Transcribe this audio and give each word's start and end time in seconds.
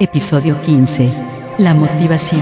Episodio 0.00 0.56
15. 0.64 1.10
La 1.58 1.74
motivación. 1.74 2.40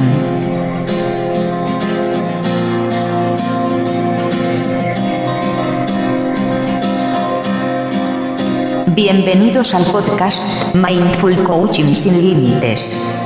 Bienvenidos 8.88 9.74
al 9.74 9.84
podcast 9.84 10.74
Mindful 10.74 11.42
Coaching 11.44 11.94
sin 11.94 12.20
Límites 12.20 13.25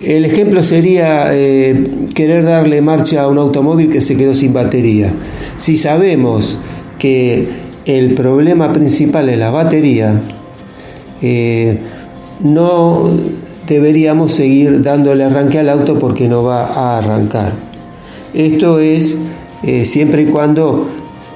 El 0.00 0.24
ejemplo 0.24 0.62
sería 0.62 1.28
eh, 1.32 2.06
querer 2.14 2.44
darle 2.44 2.82
marcha 2.82 3.22
a 3.22 3.28
un 3.28 3.38
automóvil 3.38 3.88
que 3.88 4.02
se 4.02 4.16
quedó 4.16 4.34
sin 4.34 4.52
batería. 4.52 5.12
Si 5.56 5.78
sabemos 5.78 6.58
que 6.98 7.48
el 7.86 8.14
problema 8.14 8.72
principal 8.72 9.30
es 9.30 9.38
la 9.38 9.50
batería, 9.50 10.20
no 12.40 13.10
deberíamos 13.66 14.32
seguir 14.32 14.82
dándole 14.82 15.24
arranque 15.24 15.58
al 15.58 15.68
auto 15.68 15.98
porque 15.98 16.28
no 16.28 16.42
va 16.42 16.66
a 16.66 16.98
arrancar. 16.98 17.52
Esto 18.32 18.80
es 18.80 19.16
eh, 19.62 19.84
siempre 19.84 20.22
y 20.22 20.26
cuando 20.26 20.88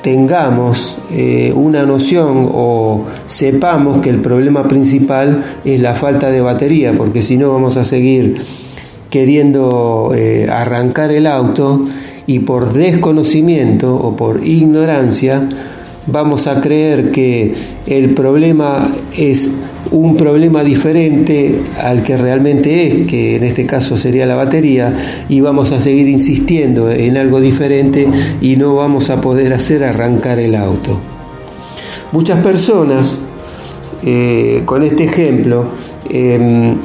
tengamos 0.02 0.98
eh, 1.10 1.52
una 1.54 1.84
noción 1.84 2.48
o 2.52 3.04
sepamos 3.26 3.98
que 3.98 4.10
el 4.10 4.20
problema 4.20 4.68
principal 4.68 5.42
es 5.64 5.80
la 5.80 5.94
falta 5.94 6.30
de 6.30 6.40
batería, 6.40 6.94
porque 6.96 7.22
si 7.22 7.36
no 7.36 7.52
vamos 7.52 7.76
a 7.76 7.84
seguir 7.84 8.42
queriendo 9.10 10.12
eh, 10.14 10.48
arrancar 10.50 11.12
el 11.12 11.26
auto 11.26 11.84
y 12.26 12.40
por 12.40 12.72
desconocimiento 12.72 13.94
o 13.96 14.16
por 14.16 14.46
ignorancia 14.46 15.48
vamos 16.10 16.46
a 16.46 16.60
creer 16.60 17.10
que 17.10 17.52
el 17.86 18.14
problema 18.14 18.88
es 19.16 19.50
un 19.90 20.16
problema 20.16 20.64
diferente 20.64 21.62
al 21.80 22.02
que 22.02 22.16
realmente 22.16 22.86
es, 22.86 23.06
que 23.06 23.36
en 23.36 23.44
este 23.44 23.66
caso 23.66 23.96
sería 23.96 24.26
la 24.26 24.34
batería, 24.34 24.94
y 25.28 25.40
vamos 25.40 25.72
a 25.72 25.80
seguir 25.80 26.08
insistiendo 26.08 26.90
en 26.90 27.16
algo 27.16 27.40
diferente 27.40 28.08
y 28.40 28.56
no 28.56 28.74
vamos 28.74 29.10
a 29.10 29.20
poder 29.20 29.52
hacer 29.52 29.84
arrancar 29.84 30.38
el 30.38 30.54
auto. 30.54 30.98
Muchas 32.12 32.42
personas, 32.42 33.22
eh, 34.04 34.62
con 34.64 34.82
este 34.82 35.04
ejemplo, 35.04 35.66
em, 36.10 36.76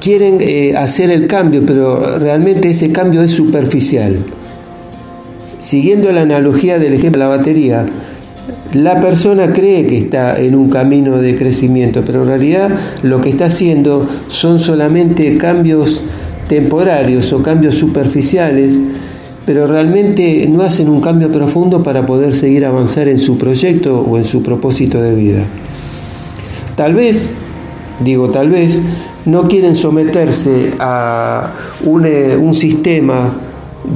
quieren 0.00 0.38
eh, 0.40 0.74
hacer 0.76 1.10
el 1.10 1.26
cambio, 1.26 1.62
pero 1.66 2.18
realmente 2.18 2.70
ese 2.70 2.90
cambio 2.90 3.22
es 3.22 3.32
superficial. 3.32 4.24
Siguiendo 5.58 6.12
la 6.12 6.22
analogía 6.22 6.78
del 6.78 6.94
ejemplo 6.94 7.22
de 7.22 7.28
la 7.28 7.36
batería, 7.36 7.86
la 8.74 9.00
persona 9.00 9.52
cree 9.52 9.86
que 9.86 9.98
está 9.98 10.38
en 10.38 10.54
un 10.54 10.68
camino 10.68 11.18
de 11.18 11.36
crecimiento, 11.36 12.02
pero 12.04 12.22
en 12.22 12.28
realidad 12.28 12.70
lo 13.02 13.20
que 13.20 13.30
está 13.30 13.46
haciendo 13.46 14.06
son 14.28 14.58
solamente 14.58 15.36
cambios 15.36 16.02
temporarios 16.48 17.32
o 17.32 17.42
cambios 17.42 17.76
superficiales, 17.76 18.78
pero 19.46 19.66
realmente 19.66 20.46
no 20.48 20.62
hacen 20.62 20.88
un 20.88 21.00
cambio 21.00 21.32
profundo 21.32 21.82
para 21.82 22.04
poder 22.04 22.34
seguir 22.34 22.64
avanzar 22.64 23.08
en 23.08 23.18
su 23.18 23.38
proyecto 23.38 24.00
o 24.00 24.18
en 24.18 24.24
su 24.24 24.42
propósito 24.42 25.00
de 25.00 25.14
vida. 25.14 25.44
Tal 26.76 26.94
vez, 26.94 27.30
digo 28.04 28.28
tal 28.28 28.50
vez, 28.50 28.80
no 29.24 29.48
quieren 29.48 29.74
someterse 29.74 30.72
a 30.78 31.52
un, 31.84 32.06
eh, 32.06 32.36
un 32.36 32.54
sistema 32.54 33.32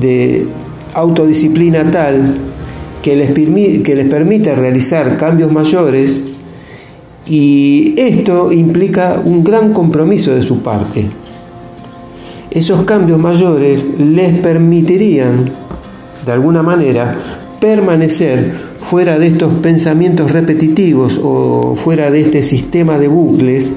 de 0.01 0.47
autodisciplina 0.95 1.91
tal 1.91 2.37
que 3.03 3.17
les, 3.17 3.33
que 3.33 3.95
les 3.95 4.07
permite 4.07 4.55
realizar 4.55 5.17
cambios 5.17 5.51
mayores 5.51 6.25
y 7.27 7.95
esto 7.97 8.53
implica 8.53 9.21
un 9.25 9.45
gran 9.45 9.73
compromiso 9.73 10.35
de 10.35 10.43
su 10.43 10.63
parte. 10.63 11.09
Esos 12.51 12.85
cambios 12.85 13.19
mayores 13.19 13.85
les 13.99 14.39
permitirían, 14.39 15.51
de 16.27 16.33
alguna 16.33 16.63
manera, 16.63 17.17
permanecer 17.61 18.53
fuera 18.81 19.19
de 19.19 19.29
estos 19.29 19.55
pensamientos 19.55 20.33
repetitivos 20.33 21.19
o 21.23 21.77
fuera 21.77 22.11
de 22.11 22.21
este 22.21 22.43
sistema 22.43 22.99
de 22.99 23.09
bucles 23.09 23.75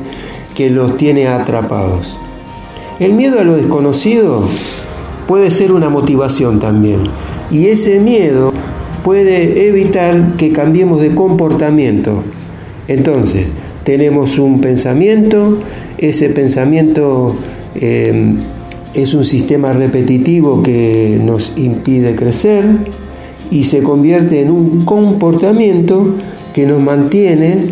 que 0.55 0.69
los 0.69 0.97
tiene 0.97 1.27
atrapados. 1.27 2.17
El 2.99 3.13
miedo 3.13 3.39
a 3.39 3.43
lo 3.43 3.55
desconocido 3.55 4.43
puede 5.27 5.51
ser 5.51 5.71
una 5.71 5.89
motivación 5.89 6.59
también. 6.59 7.01
Y 7.51 7.67
ese 7.67 7.99
miedo 7.99 8.53
puede 9.03 9.67
evitar 9.67 10.33
que 10.37 10.51
cambiemos 10.51 11.01
de 11.01 11.13
comportamiento. 11.13 12.23
Entonces, 12.87 13.47
tenemos 13.83 14.39
un 14.39 14.61
pensamiento, 14.61 15.59
ese 15.97 16.29
pensamiento 16.29 17.35
em, 17.75 18.37
es 18.93 19.13
un 19.13 19.25
sistema 19.25 19.73
repetitivo 19.73 20.63
que 20.63 21.19
nos 21.23 21.53
impide 21.55 22.15
crecer 22.15 22.65
y 23.51 23.65
se 23.65 23.83
convierte 23.83 24.41
en 24.41 24.49
un 24.49 24.85
comportamiento 24.85 26.15
que 26.53 26.65
nos 26.65 26.81
mantiene 26.81 27.69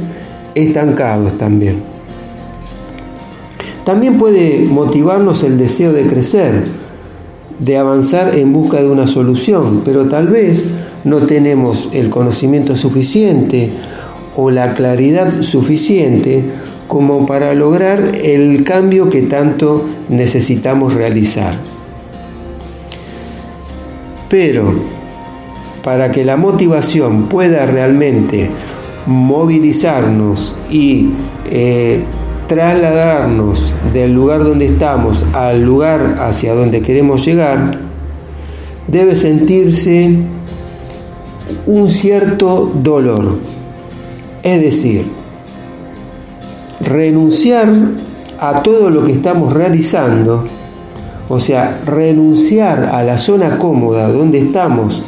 estancados 0.54 1.38
también. 1.38 1.78
También 3.86 4.18
puede 4.18 4.66
motivarnos 4.66 5.44
el 5.44 5.58
deseo 5.58 5.94
de 5.94 6.06
crecer, 6.06 6.66
de 7.64 7.78
avanzar 7.78 8.36
en 8.36 8.52
busca 8.52 8.82
de 8.82 8.90
una 8.90 9.08
solución, 9.08 9.82
pero 9.86 10.06
tal 10.06 10.28
vez 10.28 10.66
no 11.04 11.20
tenemos 11.20 11.90
el 11.94 12.10
conocimiento 12.10 12.76
suficiente 12.76 13.70
o 14.36 14.52
la 14.52 14.74
claridad 14.74 15.42
suficiente 15.42 16.44
como 16.88 17.26
para 17.26 17.54
lograr 17.54 18.18
el 18.22 18.64
cambio 18.64 19.10
que 19.10 19.22
tanto 19.24 19.86
necesitamos 20.10 20.94
realizar. 20.94 21.58
Pero 24.30 24.74
para 25.84 26.12
que 26.12 26.26
la 26.26 26.36
motivación 26.36 27.28
pueda 27.28 27.66
realmente 27.66 28.50
movilizarnos 29.06 30.56
y 30.70 31.10
eh, 31.50 32.04
trasladarnos 32.54 33.74
del 33.94 34.14
lugar 34.14 34.44
donde 34.44 34.68
estamos 34.68 35.26
al 35.34 35.64
lugar 35.64 36.18
hacia 36.20 36.54
donde 36.54 36.84
queremos 36.84 37.26
llegar, 37.26 37.80
debe 38.88 39.16
sentirse 39.16 40.18
un 41.66 41.90
cierto 41.90 42.72
dolor. 42.76 43.38
Es 44.44 44.62
decir, 44.62 45.08
renunciar 46.80 47.74
a 48.40 48.62
todo 48.62 48.92
lo 48.92 49.04
que 49.04 49.14
estamos 49.14 49.52
realizando, 49.52 50.46
o 51.30 51.40
sea, 51.40 51.82
renunciar 51.88 52.92
a 52.94 53.04
la 53.04 53.18
zona 53.18 53.58
cómoda 53.58 54.10
donde 54.10 54.38
estamos 54.38 55.04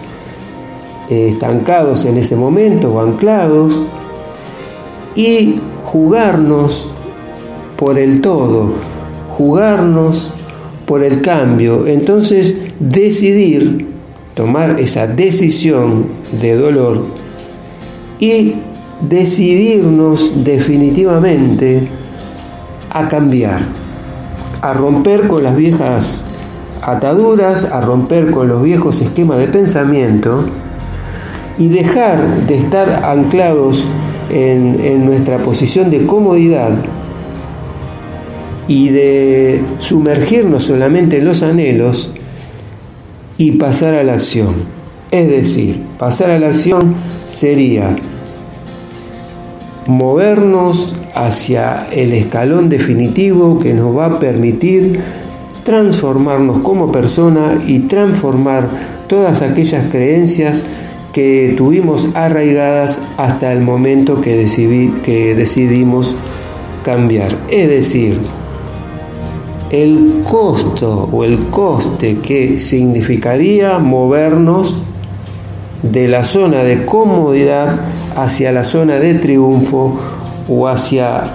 eh, 1.09 1.29
estancados 1.29 2.05
en 2.05 2.17
ese 2.17 2.35
momento 2.35 2.91
o 2.91 3.01
anclados 3.01 3.85
y 5.15 5.59
jugarnos 5.83 6.89
por 7.77 7.99
el 7.99 8.21
todo, 8.21 8.73
jugarnos 9.29 10.33
por 10.85 11.03
el 11.03 11.21
cambio. 11.21 11.87
Entonces 11.87 12.57
decidir, 12.79 13.87
tomar 14.33 14.79
esa 14.79 15.07
decisión 15.07 16.07
de 16.41 16.55
dolor 16.55 17.05
y 18.19 18.55
decidirnos 19.01 20.43
definitivamente 20.43 21.87
a 22.89 23.07
cambiar, 23.07 23.61
a 24.61 24.73
romper 24.73 25.27
con 25.27 25.43
las 25.43 25.55
viejas 25.55 26.25
ataduras, 26.81 27.65
a 27.65 27.81
romper 27.81 28.31
con 28.31 28.47
los 28.47 28.61
viejos 28.61 29.01
esquemas 29.01 29.39
de 29.39 29.47
pensamiento 29.47 30.45
y 31.57 31.67
dejar 31.67 32.45
de 32.45 32.57
estar 32.57 33.03
anclados 33.05 33.85
en, 34.29 35.05
nuestra 35.05 35.37
posición 35.39 35.89
de 35.89 36.05
comodidad 36.05 36.71
y 38.67 38.89
de 38.89 39.61
sumergirnos 39.79 40.63
solamente 40.63 41.17
en 41.17 41.25
los 41.25 41.43
anhelos 41.43 42.11
y 43.37 43.51
pasar 43.53 43.95
a 43.95 44.03
la 44.03 44.13
acción. 44.13 44.55
Es 45.11 45.29
decir, 45.29 45.81
pasar 45.97 46.31
a 46.31 46.39
la 46.39 46.47
acción 46.47 46.95
sería 47.29 47.95
movernos 49.87 50.95
hacia 51.13 51.87
el 51.91 52.11
escalón 52.13 52.69
definitivo 52.69 53.59
que 53.59 53.73
nos 53.73 53.95
va 53.95 54.05
a 54.05 54.19
permitir 54.19 54.99
transformarnos 55.63 56.59
como 56.59 56.91
persona 56.91 57.61
y 57.65 57.79
transformar 57.79 58.69
todas 59.07 59.41
aquellas 59.41 59.89
creencias 59.91 60.65
que 61.13 61.53
tuvimos 61.55 62.09
arraigadas 62.13 62.99
hasta 63.17 63.53
el 63.53 63.61
momento 63.61 64.21
que, 64.21 64.45
que 65.03 65.35
decidimos 65.35 66.15
cambiar. 66.83 67.37
Es 67.49 67.69
decir, 67.69 68.19
el 69.71 70.23
costo 70.23 71.09
o 71.11 71.23
el 71.23 71.47
coste 71.47 72.17
que 72.17 72.57
significaría 72.57 73.79
movernos 73.79 74.83
de 75.81 76.07
la 76.07 76.23
zona 76.23 76.63
de 76.63 76.85
comodidad 76.85 77.79
hacia 78.15 78.51
la 78.51 78.63
zona 78.63 78.95
de 78.95 79.15
triunfo 79.15 79.99
o 80.47 80.67
hacia 80.67 81.31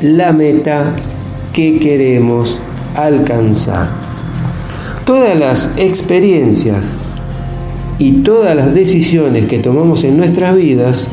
la 0.00 0.32
meta 0.32 0.94
que 1.52 1.78
queremos 1.78 2.58
alcanzar. 2.94 3.88
Todas 5.04 5.38
las 5.38 5.70
experiencias 5.76 6.98
y 7.98 8.22
todas 8.22 8.56
las 8.56 8.74
decisiones 8.74 9.46
que 9.46 9.58
tomamos 9.58 10.04
en 10.04 10.16
nuestras 10.16 10.56
vidas 10.56 11.08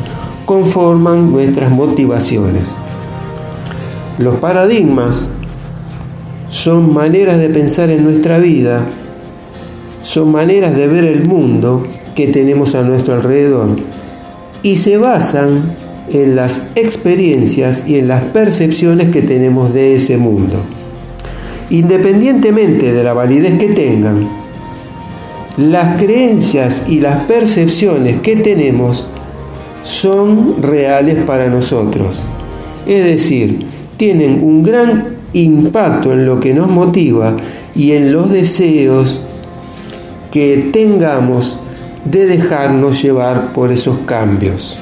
conforman 0.45 1.31
nuestras 1.31 1.71
motivaciones. 1.71 2.77
Los 4.17 4.37
paradigmas 4.37 5.29
son 6.49 6.93
maneras 6.93 7.39
de 7.39 7.49
pensar 7.49 7.89
en 7.89 8.03
nuestra 8.03 8.39
vida, 8.39 8.81
son 10.01 10.31
maneras 10.31 10.75
de 10.75 10.87
ver 10.87 11.05
el 11.05 11.25
mundo 11.25 11.85
que 12.15 12.27
tenemos 12.27 12.75
a 12.75 12.81
nuestro 12.81 13.13
alrededor 13.13 13.69
y 14.63 14.77
se 14.77 14.97
basan 14.97 15.75
en 16.11 16.35
las 16.35 16.67
experiencias 16.75 17.87
y 17.87 17.99
en 17.99 18.07
las 18.07 18.23
percepciones 18.23 19.11
que 19.11 19.21
tenemos 19.21 19.73
de 19.73 19.93
ese 19.93 20.17
mundo. 20.17 20.63
Independientemente 21.69 22.91
de 22.93 23.03
la 23.03 23.13
validez 23.13 23.59
que 23.59 23.69
tengan, 23.69 24.27
las 25.57 26.01
creencias 26.01 26.85
y 26.87 26.99
las 26.99 27.25
percepciones 27.25 28.17
que 28.21 28.37
tenemos 28.37 29.07
son 29.83 30.63
reales 30.63 31.17
para 31.23 31.47
nosotros. 31.47 32.23
Es 32.87 33.03
decir, 33.03 33.67
tienen 33.97 34.43
un 34.43 34.63
gran 34.63 35.18
impacto 35.33 36.13
en 36.13 36.25
lo 36.25 36.39
que 36.39 36.53
nos 36.53 36.69
motiva 36.69 37.35
y 37.75 37.91
en 37.91 38.11
los 38.11 38.29
deseos 38.29 39.21
que 40.31 40.69
tengamos 40.71 41.59
de 42.05 42.25
dejarnos 42.25 43.01
llevar 43.01 43.53
por 43.53 43.71
esos 43.71 43.99
cambios. 43.99 44.77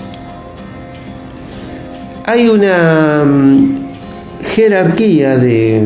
Hay 2.26 2.50
una 2.50 3.24
mm, 3.26 3.76
jerarquía 4.42 5.38
de, 5.38 5.82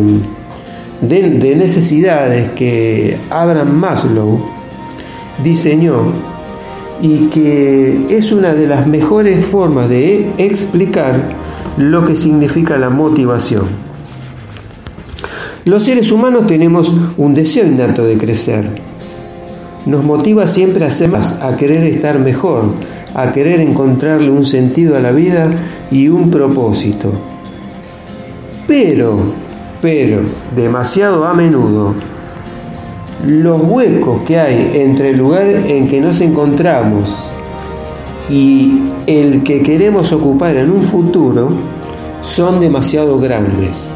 de, 1.02 1.56
necesidades 1.56 2.50
que 2.52 3.18
Abraham 3.30 3.74
Maslow 3.74 4.40
diseñó 5.44 6.14
y 7.02 7.28
que 7.28 8.08
es 8.10 8.32
una 8.32 8.54
de 8.54 8.68
las 8.68 8.88
mejores 8.88 9.46
formas 9.46 9.90
de 9.90 10.32
explicar 10.38 11.36
lo 11.78 12.06
que 12.06 12.16
significa 12.16 12.78
la 12.78 12.90
motivación. 12.90 13.91
Los 15.64 15.84
seres 15.84 16.12
humanos 16.12 16.48
tenemos 16.48 16.92
un 17.18 17.36
deseo 17.36 17.68
innato 17.68 18.04
de 18.04 18.18
crecer. 18.18 18.68
Nos 19.86 20.04
motiva 20.04 20.48
siempre 20.48 20.84
a 20.84 20.88
hacer 20.88 21.10
más, 21.10 21.34
a 21.34 21.56
querer 21.56 21.84
estar 21.84 22.18
mejor, 22.18 22.64
a 23.14 23.32
querer 23.32 23.60
encontrarle 23.60 24.32
un 24.32 24.44
sentido 24.44 24.98
a 24.98 25.00
la 25.00 25.12
vida 25.12 25.52
y 25.92 26.10
un 26.10 26.32
propósito. 26.32 27.12
Pero, 28.66 29.20
pero, 29.84 30.22
demasiado 30.56 31.26
a 31.26 31.36
menudo, 31.36 31.94
los 33.28 33.62
huecos 33.62 34.22
que 34.26 34.40
hay 34.40 34.72
entre 34.82 35.12
el 35.12 35.18
lugar 35.18 35.46
en 35.46 35.88
que 35.88 36.02
nos 36.02 36.22
encontramos 36.22 37.30
y 38.32 38.80
el 39.06 39.44
que 39.44 39.62
queremos 39.62 40.12
ocupar 40.12 40.58
en 40.58 40.72
un 40.72 40.82
futuro 40.82 41.50
son 42.24 42.60
demasiado 42.60 43.20
grandes. 43.20 43.92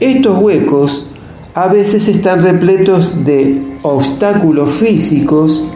Estos 0.00 0.38
huecos 0.38 1.06
a 1.54 1.68
veces 1.68 2.08
están 2.08 2.42
repletos 2.42 3.22
de 3.26 3.60
obstáculos 3.82 4.70
físicos 4.70 5.66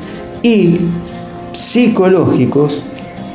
y 0.43 0.79
psicológicos 1.53 2.83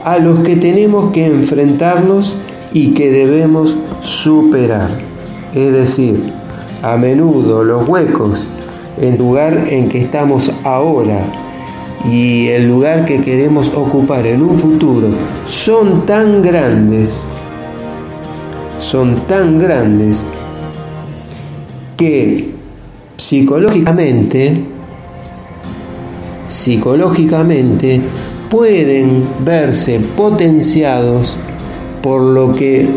a 0.03 0.17
los 0.17 0.39
que 0.39 0.55
tenemos 0.55 1.11
que 1.11 1.27
enfrentarnos 1.27 2.37
y 2.73 2.93
que 2.95 3.11
debemos 3.11 3.75
superar. 4.01 4.89
Es 5.53 5.71
decir, 5.71 6.33
a 6.81 6.97
menudo 6.97 7.63
los 7.63 7.87
huecos 7.87 8.47
en 8.99 9.15
lugar 9.19 9.67
en 9.69 9.89
que 9.89 9.99
estamos 9.99 10.51
ahora 10.63 11.23
y 12.09 12.47
el 12.47 12.67
lugar 12.67 13.05
que 13.05 13.21
queremos 13.21 13.71
ocupar 13.75 14.25
en 14.25 14.41
un 14.41 14.57
futuro 14.57 15.09
son 15.45 16.07
tan 16.07 16.41
grandes, 16.41 17.21
son 18.79 19.27
tan 19.27 19.59
grandes 19.59 20.25
que 21.99 22.45
psicológicamente, 23.17 24.63
psicológicamente 26.47 27.99
pueden 28.49 29.25
verse 29.43 29.99
potenciados 29.99 31.35
por 32.01 32.21
lo 32.21 32.55
que 32.55 32.89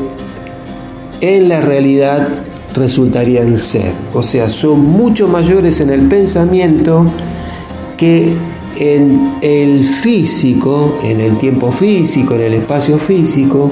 en 1.20 1.48
la 1.48 1.60
realidad 1.60 2.28
resultarían 2.74 3.58
ser. 3.58 3.92
O 4.14 4.22
sea, 4.22 4.48
son 4.48 4.84
mucho 4.84 5.26
mayores 5.26 5.80
en 5.80 5.90
el 5.90 6.02
pensamiento 6.02 7.04
que 7.96 8.32
en 8.78 9.34
el 9.42 9.82
físico, 9.82 10.94
en 11.02 11.20
el 11.20 11.38
tiempo 11.38 11.72
físico, 11.72 12.36
en 12.36 12.42
el 12.42 12.52
espacio 12.54 12.98
físico 12.98 13.68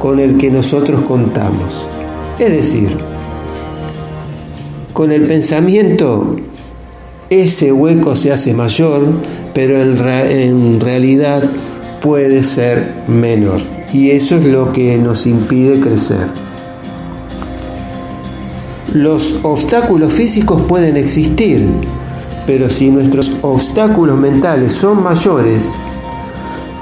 con 0.00 0.18
el 0.18 0.36
que 0.36 0.50
nosotros 0.50 1.02
contamos. 1.02 1.86
Es 2.40 2.50
decir, 2.50 3.13
con 4.94 5.10
el 5.12 5.22
pensamiento 5.22 6.36
ese 7.28 7.72
hueco 7.72 8.14
se 8.14 8.32
hace 8.32 8.54
mayor, 8.54 9.02
pero 9.52 9.80
en, 9.80 10.80
realidad 10.80 11.42
puede 12.00 12.44
ser 12.44 12.92
menor. 13.08 13.60
Y 13.92 14.10
eso 14.10 14.36
es 14.36 14.44
lo 14.44 14.72
que 14.72 14.96
nos 14.98 15.26
impide 15.26 15.80
crecer. 15.80 16.28
Los 18.92 19.40
obstáculos 19.42 20.12
físicos 20.12 20.62
pueden 20.62 20.96
existir, 20.96 21.66
pero 22.46 22.68
si 22.68 22.90
nuestros 22.90 23.32
obstáculos 23.42 24.16
mentales 24.16 24.72
son 24.72 25.02
mayores, 25.02 25.76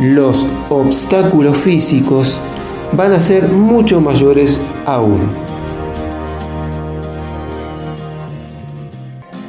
los 0.01 0.45
obstáculos 0.69 1.57
físicos 1.57 2.39
van 2.95 3.13
a 3.13 3.21
ser 3.21 3.49
mucho 3.49 4.03
mayores 4.03 4.59
aún. 4.85 5.52